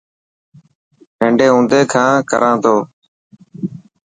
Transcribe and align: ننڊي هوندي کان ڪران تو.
ننڊي 1.19 1.47
هوندي 1.53 1.79
کان 1.91 2.09
ڪران 2.29 2.55
تو. 2.63 2.75